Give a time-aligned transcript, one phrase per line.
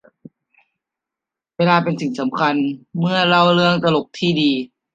[1.57, 2.55] เวลาเป็นสิ่งสำคัญ
[2.99, 4.51] เมื่อเล่าเรื่องตลกที่ดี